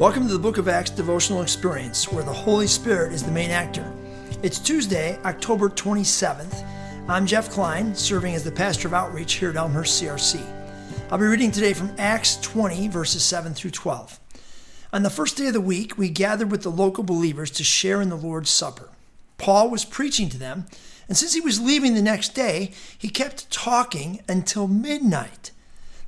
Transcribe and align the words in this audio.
Welcome 0.00 0.28
to 0.28 0.32
the 0.32 0.38
Book 0.38 0.56
of 0.56 0.66
Acts 0.66 0.88
devotional 0.88 1.42
experience, 1.42 2.10
where 2.10 2.24
the 2.24 2.32
Holy 2.32 2.66
Spirit 2.66 3.12
is 3.12 3.22
the 3.22 3.30
main 3.30 3.50
actor. 3.50 3.84
It's 4.42 4.58
Tuesday, 4.58 5.18
October 5.26 5.68
27th. 5.68 6.64
I'm 7.06 7.26
Jeff 7.26 7.50
Klein, 7.50 7.94
serving 7.94 8.34
as 8.34 8.42
the 8.42 8.50
pastor 8.50 8.88
of 8.88 8.94
outreach 8.94 9.34
here 9.34 9.50
at 9.50 9.56
Elmhurst 9.56 10.02
CRC. 10.02 10.42
I'll 11.10 11.18
be 11.18 11.26
reading 11.26 11.50
today 11.50 11.74
from 11.74 11.94
Acts 11.98 12.36
20, 12.40 12.88
verses 12.88 13.22
7 13.22 13.52
through 13.52 13.72
12. 13.72 14.18
On 14.94 15.02
the 15.02 15.10
first 15.10 15.36
day 15.36 15.48
of 15.48 15.52
the 15.52 15.60
week, 15.60 15.98
we 15.98 16.08
gathered 16.08 16.50
with 16.50 16.62
the 16.62 16.70
local 16.70 17.04
believers 17.04 17.50
to 17.50 17.62
share 17.62 18.00
in 18.00 18.08
the 18.08 18.16
Lord's 18.16 18.48
Supper. 18.48 18.88
Paul 19.36 19.68
was 19.68 19.84
preaching 19.84 20.30
to 20.30 20.38
them, 20.38 20.64
and 21.08 21.16
since 21.18 21.34
he 21.34 21.42
was 21.42 21.60
leaving 21.60 21.92
the 21.92 22.00
next 22.00 22.30
day, 22.30 22.72
he 22.96 23.10
kept 23.10 23.50
talking 23.50 24.22
until 24.26 24.66
midnight. 24.66 25.50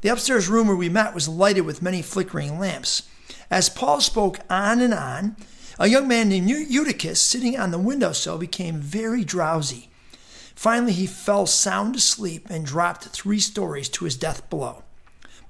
The 0.00 0.08
upstairs 0.08 0.48
room 0.48 0.68
where 0.68 0.76
we 0.76 0.88
met 0.88 1.14
was 1.14 1.28
lighted 1.28 1.66
with 1.66 1.82
many 1.82 2.00
flickering 2.00 2.58
lamps. 2.58 3.02
As 3.52 3.68
Paul 3.68 4.00
spoke 4.00 4.38
on 4.48 4.80
and 4.80 4.94
on, 4.94 5.36
a 5.78 5.86
young 5.86 6.08
man 6.08 6.30
named 6.30 6.48
Eutychus, 6.48 7.20
sitting 7.20 7.58
on 7.58 7.70
the 7.70 7.78
windowsill, 7.78 8.38
became 8.38 8.80
very 8.80 9.24
drowsy. 9.24 9.90
Finally, 10.54 10.94
he 10.94 11.06
fell 11.06 11.44
sound 11.44 11.94
asleep 11.94 12.46
and 12.48 12.64
dropped 12.64 13.04
three 13.08 13.38
stories 13.38 13.90
to 13.90 14.06
his 14.06 14.16
death 14.16 14.48
below. 14.48 14.84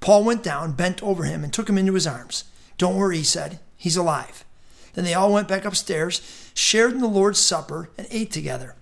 Paul 0.00 0.24
went 0.24 0.42
down, 0.42 0.72
bent 0.72 1.00
over 1.00 1.22
him, 1.22 1.44
and 1.44 1.52
took 1.52 1.68
him 1.68 1.78
into 1.78 1.94
his 1.94 2.08
arms. 2.08 2.42
Don't 2.76 2.96
worry, 2.96 3.18
he 3.18 3.22
said. 3.22 3.60
He's 3.76 3.96
alive. 3.96 4.44
Then 4.94 5.04
they 5.04 5.14
all 5.14 5.32
went 5.32 5.46
back 5.46 5.64
upstairs, 5.64 6.50
shared 6.54 6.90
in 6.94 6.98
the 6.98 7.06
Lord's 7.06 7.38
Supper, 7.38 7.88
and 7.96 8.08
ate 8.10 8.32
together. 8.32 8.74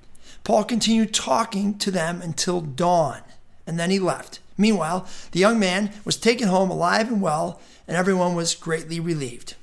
Paul 0.44 0.64
continued 0.64 1.12
talking 1.12 1.76
to 1.76 1.90
them 1.90 2.22
until 2.22 2.62
dawn, 2.62 3.20
and 3.66 3.78
then 3.78 3.90
he 3.90 3.98
left. 3.98 4.38
Meanwhile, 4.60 5.06
the 5.32 5.40
young 5.40 5.58
man 5.58 5.92
was 6.04 6.16
taken 6.16 6.48
home 6.48 6.70
alive 6.70 7.08
and 7.08 7.22
well, 7.22 7.60
and 7.88 7.96
everyone 7.96 8.34
was 8.34 8.54
greatly 8.54 9.00
relieved. 9.00 9.54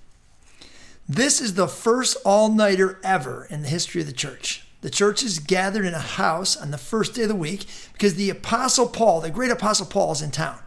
This 1.08 1.40
is 1.40 1.54
the 1.54 1.68
first 1.68 2.18
all 2.26 2.52
nighter 2.52 3.00
ever 3.04 3.48
in 3.50 3.62
the 3.62 3.70
history 3.70 4.02
of 4.02 4.08
the 4.08 4.14
church. 4.14 4.66
The 4.82 4.90
church 4.90 5.24
is 5.24 5.40
gathered 5.40 5.86
in 5.86 5.94
a 5.94 6.00
house 6.00 6.58
on 6.58 6.72
the 6.72 6.78
first 6.78 7.14
day 7.16 7.24
of 7.24 7.30
the 7.30 7.36
week 7.36 7.66
because 7.94 8.16
the 8.16 8.30
Apostle 8.30 8.88
Paul, 8.88 9.22
the 9.22 9.30
great 9.30 9.52
Apostle 9.52 9.86
Paul, 9.86 10.12
is 10.12 10.22
in 10.22 10.32
town. 10.32 10.60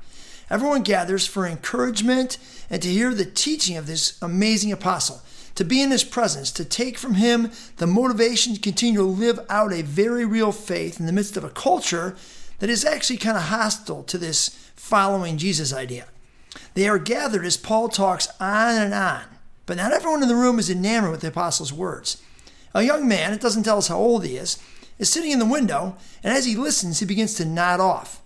Everyone 0.49 0.83
gathers 0.83 1.27
for 1.27 1.47
encouragement 1.47 2.39
and 2.71 2.81
to 2.83 2.89
hear 2.89 3.15
the 3.15 3.25
teaching 3.25 3.77
of 3.77 3.87
this 3.87 4.19
amazing 4.23 4.73
apostle, 4.73 5.23
to 5.55 5.65
be 5.65 5.83
in 5.83 5.91
his 5.91 6.03
presence, 6.03 6.51
to 6.53 6.65
take 6.65 6.99
from 6.99 7.15
him 7.15 7.53
the 7.77 7.87
motivation 7.87 8.55
to 8.55 8.61
continue 8.61 9.01
to 9.01 9.07
live 9.07 9.39
out 9.49 9.73
a 9.73 9.83
very 9.83 10.25
real 10.25 10.53
faith 10.53 10.99
in 10.99 11.07
the 11.07 11.13
midst 11.13 11.37
of 11.37 11.45
a 11.45 11.51
culture 11.51 12.17
that 12.61 12.71
is 12.71 12.85
actually 12.85 13.17
kind 13.19 13.37
of 13.37 13.45
hostile 13.45 14.03
to 14.05 14.17
this 14.17 14.51
following 14.77 15.37
Jesus 15.37 15.73
idea. 15.73 16.07
They 16.75 16.89
are 16.89 16.99
gathered 16.99 17.45
as 17.45 17.57
Paul 17.57 17.89
talks 17.89 18.29
on 18.39 18.77
and 18.77 18.95
on, 18.95 19.25
but 19.67 19.77
not 19.77 19.93
everyone 19.93 20.23
in 20.23 20.29
the 20.29 20.37
room 20.37 20.59
is 20.59 20.71
enamored 20.71 21.11
with 21.11 21.21
the 21.21 21.29
apostle's 21.29 21.73
words. 21.73 22.23
A 22.75 22.83
young 22.83 23.09
man, 23.09 23.33
it 23.33 23.41
doesn't 23.41 23.65
tell 23.65 23.79
us 23.79 23.89
how 23.89 23.99
old 23.99 24.25
he 24.25 24.37
is, 24.37 24.59
is 24.99 25.11
sitting 25.11 25.33
in 25.33 25.39
the 25.39 25.45
window, 25.45 25.97
and 26.23 26.33
as 26.33 26.45
he 26.45 26.55
listens, 26.55 27.01
he 27.01 27.07
begins 27.07 27.35
to 27.35 27.45
nod 27.45 27.81
off. 27.81 28.23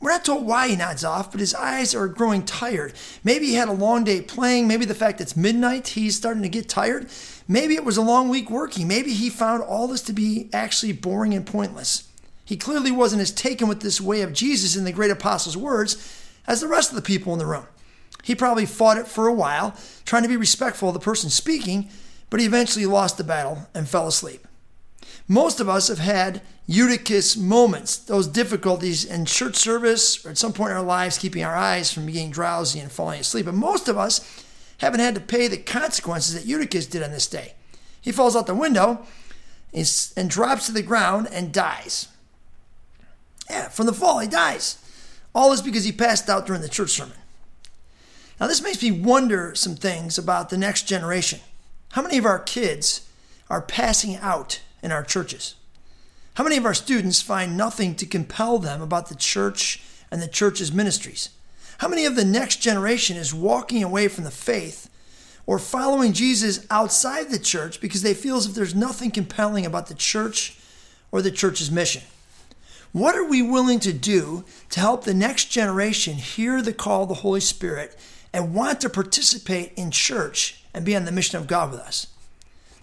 We're 0.00 0.10
not 0.10 0.24
told 0.24 0.46
why 0.46 0.68
he 0.68 0.76
nods 0.76 1.02
off, 1.02 1.32
but 1.32 1.40
his 1.40 1.54
eyes 1.54 1.94
are 1.94 2.06
growing 2.06 2.44
tired. 2.44 2.92
Maybe 3.24 3.46
he 3.46 3.54
had 3.54 3.68
a 3.68 3.72
long 3.72 4.04
day 4.04 4.20
playing. 4.20 4.68
Maybe 4.68 4.84
the 4.84 4.94
fact 4.94 5.20
it's 5.20 5.36
midnight, 5.36 5.88
he's 5.88 6.16
starting 6.16 6.44
to 6.44 6.48
get 6.48 6.68
tired. 6.68 7.08
Maybe 7.48 7.74
it 7.74 7.84
was 7.84 7.96
a 7.96 8.02
long 8.02 8.28
week 8.28 8.48
working. 8.48 8.86
Maybe 8.86 9.12
he 9.12 9.28
found 9.28 9.62
all 9.62 9.88
this 9.88 10.02
to 10.02 10.12
be 10.12 10.50
actually 10.52 10.92
boring 10.92 11.34
and 11.34 11.44
pointless. 11.44 12.07
He 12.48 12.56
clearly 12.56 12.90
wasn't 12.90 13.20
as 13.20 13.30
taken 13.30 13.68
with 13.68 13.82
this 13.82 14.00
way 14.00 14.22
of 14.22 14.32
Jesus 14.32 14.74
in 14.74 14.84
the 14.84 14.90
great 14.92 15.10
apostle's 15.10 15.54
words 15.54 16.24
as 16.46 16.62
the 16.62 16.66
rest 16.66 16.88
of 16.88 16.96
the 16.96 17.02
people 17.02 17.34
in 17.34 17.38
the 17.38 17.44
room. 17.44 17.66
He 18.22 18.34
probably 18.34 18.64
fought 18.64 18.96
it 18.96 19.06
for 19.06 19.26
a 19.26 19.34
while, 19.34 19.76
trying 20.06 20.22
to 20.22 20.30
be 20.30 20.36
respectful 20.38 20.88
of 20.88 20.94
the 20.94 20.98
person 20.98 21.28
speaking, 21.28 21.90
but 22.30 22.40
he 22.40 22.46
eventually 22.46 22.86
lost 22.86 23.18
the 23.18 23.22
battle 23.22 23.68
and 23.74 23.86
fell 23.86 24.08
asleep. 24.08 24.48
Most 25.28 25.60
of 25.60 25.68
us 25.68 25.88
have 25.88 25.98
had 25.98 26.40
Eutychus 26.66 27.36
moments, 27.36 27.98
those 27.98 28.26
difficulties 28.26 29.04
in 29.04 29.26
church 29.26 29.56
service 29.56 30.24
or 30.24 30.30
at 30.30 30.38
some 30.38 30.54
point 30.54 30.70
in 30.70 30.78
our 30.78 30.82
lives, 30.82 31.18
keeping 31.18 31.44
our 31.44 31.54
eyes 31.54 31.92
from 31.92 32.06
getting 32.06 32.30
drowsy 32.30 32.80
and 32.80 32.90
falling 32.90 33.20
asleep. 33.20 33.44
But 33.44 33.56
most 33.56 33.88
of 33.88 33.98
us 33.98 34.42
haven't 34.78 35.00
had 35.00 35.14
to 35.16 35.20
pay 35.20 35.48
the 35.48 35.58
consequences 35.58 36.32
that 36.32 36.46
Eutychus 36.46 36.86
did 36.86 37.02
on 37.02 37.10
this 37.10 37.26
day. 37.26 37.56
He 38.00 38.10
falls 38.10 38.34
out 38.34 38.46
the 38.46 38.54
window 38.54 39.04
and 39.74 40.30
drops 40.30 40.64
to 40.64 40.72
the 40.72 40.82
ground 40.82 41.28
and 41.30 41.52
dies. 41.52 42.08
Yeah, 43.48 43.68
from 43.68 43.86
the 43.86 43.92
fall, 43.92 44.18
he 44.18 44.28
dies. 44.28 44.78
All 45.34 45.50
this 45.50 45.62
because 45.62 45.84
he 45.84 45.92
passed 45.92 46.28
out 46.28 46.46
during 46.46 46.62
the 46.62 46.68
church 46.68 46.90
sermon. 46.90 47.16
Now, 48.40 48.46
this 48.46 48.62
makes 48.62 48.82
me 48.82 48.90
wonder 48.90 49.54
some 49.54 49.74
things 49.74 50.18
about 50.18 50.50
the 50.50 50.58
next 50.58 50.84
generation. 50.84 51.40
How 51.92 52.02
many 52.02 52.18
of 52.18 52.24
our 52.24 52.38
kids 52.38 53.08
are 53.50 53.62
passing 53.62 54.16
out 54.16 54.60
in 54.82 54.92
our 54.92 55.02
churches? 55.02 55.54
How 56.34 56.44
many 56.44 56.56
of 56.56 56.64
our 56.64 56.74
students 56.74 57.20
find 57.20 57.56
nothing 57.56 57.96
to 57.96 58.06
compel 58.06 58.58
them 58.58 58.80
about 58.80 59.08
the 59.08 59.16
church 59.16 59.82
and 60.10 60.22
the 60.22 60.28
church's 60.28 60.72
ministries? 60.72 61.30
How 61.78 61.88
many 61.88 62.04
of 62.04 62.16
the 62.16 62.24
next 62.24 62.56
generation 62.56 63.16
is 63.16 63.34
walking 63.34 63.82
away 63.82 64.08
from 64.08 64.24
the 64.24 64.30
faith 64.30 64.88
or 65.46 65.58
following 65.58 66.12
Jesus 66.12 66.66
outside 66.70 67.30
the 67.30 67.38
church 67.38 67.80
because 67.80 68.02
they 68.02 68.14
feel 68.14 68.36
as 68.36 68.46
if 68.46 68.54
there's 68.54 68.74
nothing 68.74 69.10
compelling 69.10 69.66
about 69.66 69.86
the 69.86 69.94
church 69.94 70.58
or 71.10 71.22
the 71.22 71.30
church's 71.30 71.70
mission? 71.70 72.02
What 72.92 73.16
are 73.16 73.24
we 73.24 73.42
willing 73.42 73.80
to 73.80 73.92
do 73.92 74.44
to 74.70 74.80
help 74.80 75.04
the 75.04 75.14
next 75.14 75.46
generation 75.46 76.14
hear 76.14 76.62
the 76.62 76.72
call 76.72 77.02
of 77.02 77.08
the 77.08 77.14
Holy 77.16 77.40
Spirit 77.40 77.96
and 78.32 78.54
want 78.54 78.80
to 78.80 78.88
participate 78.88 79.72
in 79.76 79.90
church 79.90 80.64
and 80.72 80.84
be 80.84 80.96
on 80.96 81.04
the 81.04 81.12
mission 81.12 81.38
of 81.38 81.46
God 81.46 81.70
with 81.70 81.80
us? 81.80 82.06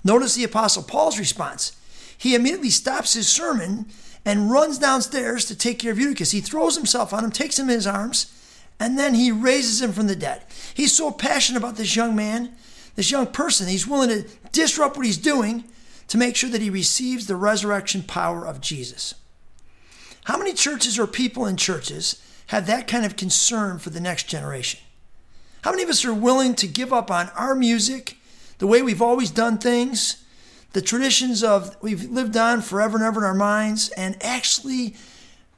Notice 0.03 0.35
the 0.35 0.43
Apostle 0.43 0.83
Paul's 0.83 1.17
response. 1.17 1.75
He 2.17 2.35
immediately 2.35 2.69
stops 2.69 3.13
his 3.13 3.27
sermon 3.27 3.87
and 4.23 4.51
runs 4.51 4.77
downstairs 4.77 5.45
to 5.45 5.55
take 5.55 5.79
care 5.79 5.91
of 5.91 5.99
Eutychus. 5.99 6.31
He 6.31 6.41
throws 6.41 6.75
himself 6.75 7.13
on 7.13 7.23
him, 7.23 7.31
takes 7.31 7.57
him 7.57 7.69
in 7.69 7.75
his 7.75 7.87
arms, 7.87 8.31
and 8.79 8.99
then 8.99 9.15
he 9.15 9.31
raises 9.31 9.81
him 9.81 9.91
from 9.91 10.07
the 10.07 10.15
dead. 10.15 10.43
He's 10.73 10.95
so 10.95 11.11
passionate 11.11 11.59
about 11.59 11.77
this 11.77 11.95
young 11.95 12.15
man, 12.15 12.53
this 12.95 13.11
young 13.11 13.27
person, 13.27 13.67
he's 13.67 13.87
willing 13.87 14.09
to 14.09 14.27
disrupt 14.51 14.97
what 14.97 15.05
he's 15.05 15.17
doing 15.17 15.65
to 16.07 16.17
make 16.17 16.35
sure 16.35 16.49
that 16.49 16.61
he 16.61 16.69
receives 16.69 17.27
the 17.27 17.35
resurrection 17.35 18.03
power 18.03 18.45
of 18.45 18.61
Jesus. 18.61 19.15
How 20.25 20.37
many 20.37 20.53
churches 20.53 20.97
or 20.97 21.07
people 21.07 21.45
in 21.45 21.55
churches 21.55 22.21
have 22.47 22.65
that 22.67 22.87
kind 22.87 23.05
of 23.05 23.15
concern 23.15 23.77
for 23.79 23.91
the 23.91 23.99
next 23.99 24.27
generation? 24.27 24.79
How 25.61 25.71
many 25.71 25.83
of 25.83 25.89
us 25.89 26.03
are 26.03 26.13
willing 26.13 26.55
to 26.55 26.67
give 26.67 26.91
up 26.91 27.09
on 27.09 27.29
our 27.35 27.55
music, 27.55 28.17
the 28.57 28.67
way 28.67 28.81
we've 28.81 29.01
always 29.01 29.29
done 29.29 29.59
things, 29.59 30.23
the 30.73 30.81
traditions 30.81 31.43
of 31.43 31.77
we've 31.81 32.09
lived 32.09 32.35
on 32.35 32.61
forever 32.61 32.97
and 32.97 33.05
ever 33.05 33.21
in 33.21 33.25
our 33.25 33.35
minds, 33.35 33.89
and 33.89 34.17
actually 34.21 34.95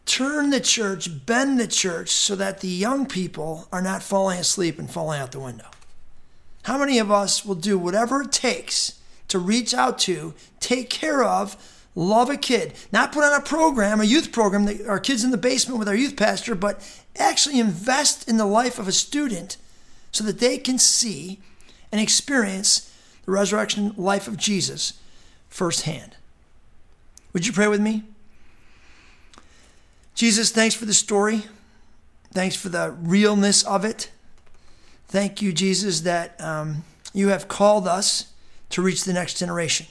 turn 0.06 0.50
the 0.50 0.60
church, 0.60 1.26
bend 1.26 1.60
the 1.60 1.68
church 1.68 2.10
so 2.10 2.36
that 2.36 2.60
the 2.60 2.68
young 2.68 3.06
people 3.06 3.70
are 3.72 3.82
not 3.82 4.04
falling 4.04 4.38
asleep 4.40 4.78
and 4.80 4.92
falling 4.92 5.20
out 5.20 5.32
the 5.32 5.40
window? 5.40 5.68
How 6.64 6.78
many 6.78 7.00
of 7.00 7.10
us 7.10 7.46
will 7.46 7.56
do 7.56 7.78
whatever 7.78 8.24
it 8.24 8.34
takes 8.34 9.00
to 9.30 9.40
reach 9.40 9.74
out 9.74 9.98
to, 10.00 10.34
take 10.60 10.90
care 10.90 11.24
of, 11.24 11.56
love 11.98 12.30
a 12.30 12.38
kid, 12.38 12.74
not 12.92 13.12
put 13.12 13.24
on 13.24 13.34
a 13.34 13.44
program, 13.44 14.00
a 14.00 14.06
youth 14.06 14.32
program, 14.32 14.66
that 14.66 14.88
our 14.88 15.00
kids 15.00 15.24
in 15.24 15.32
the 15.32 15.38
basement 15.38 15.80
with 15.80 15.90
our 15.90 15.96
youth 15.96 16.16
pastor, 16.16 16.54
but 16.54 16.80
actually 17.18 17.60
invest 17.60 18.30
in 18.30 18.38
the 18.38 18.46
life 18.46 18.78
of 18.78 18.88
a 18.88 18.92
student 18.92 19.58
so 20.12 20.24
that 20.24 20.40
they 20.40 20.60
can 20.60 20.78
see 20.78 21.40
and 21.92 22.00
experience 22.00 22.94
the 23.26 23.32
resurrection 23.32 23.96
life 23.98 24.28
of 24.28 24.38
Jesus 24.38 24.94
firsthand. 25.50 26.16
Would 27.34 27.48
you 27.48 27.52
pray 27.52 27.68
with 27.68 27.82
me? 27.82 28.04
Jesus, 30.14 30.52
thanks 30.52 30.76
for 30.76 30.86
the 30.86 30.94
story. 30.94 31.46
Thanks 32.32 32.56
for 32.56 32.70
the 32.70 32.96
realness 33.02 33.64
of 33.64 33.84
it. 33.84 34.12
Thank 35.08 35.42
you, 35.42 35.52
Jesus, 35.52 36.02
that 36.02 36.40
um, 36.40 36.84
you 37.12 37.30
have 37.30 37.48
called 37.48 37.88
us 37.88 38.34
to 38.70 38.84
reach 38.84 39.04
the 39.04 39.14
next 39.14 39.40
generation. 39.40 39.88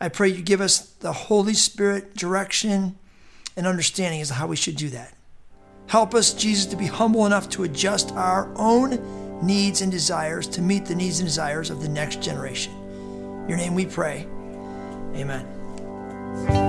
I 0.00 0.08
pray 0.08 0.28
you 0.28 0.42
give 0.42 0.60
us 0.60 0.78
the 0.78 1.12
Holy 1.12 1.54
Spirit 1.54 2.14
direction 2.14 2.96
and 3.56 3.66
understanding 3.66 4.20
as 4.20 4.28
to 4.28 4.34
how 4.34 4.46
we 4.46 4.56
should 4.56 4.76
do 4.76 4.88
that. 4.90 5.14
Help 5.88 6.14
us, 6.14 6.34
Jesus, 6.34 6.66
to 6.66 6.76
be 6.76 6.86
humble 6.86 7.26
enough 7.26 7.48
to 7.50 7.64
adjust 7.64 8.12
our 8.12 8.50
own 8.56 9.44
needs 9.44 9.80
and 9.80 9.90
desires 9.90 10.46
to 10.48 10.60
meet 10.60 10.84
the 10.84 10.94
needs 10.94 11.18
and 11.20 11.26
desires 11.26 11.70
of 11.70 11.82
the 11.82 11.88
next 11.88 12.22
generation. 12.22 12.72
In 13.42 13.48
your 13.48 13.58
name 13.58 13.74
we 13.74 13.86
pray. 13.86 14.26
Amen. 15.14 16.67